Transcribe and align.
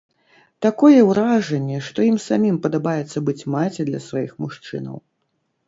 Такое 0.65 1.01
ўражанне, 1.09 1.77
што 1.89 2.07
ім 2.09 2.17
самім 2.25 2.57
падабаецца 2.65 3.25
быць 3.29 3.39
маці 3.59 3.81
для 3.93 4.03
сваіх 4.09 4.31
мужчынаў. 4.43 4.97